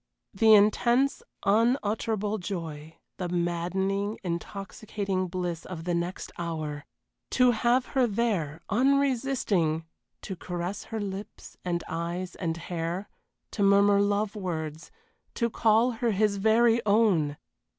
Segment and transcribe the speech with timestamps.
[0.33, 6.85] The intense, unutterable joy the maddening, intoxicating bliss of the next hour!
[7.29, 9.85] To have her there, unresisting
[10.23, 13.09] to caress her lips and eyes and hair
[13.51, 14.89] to murmur love words
[15.35, 17.37] to call her his very own!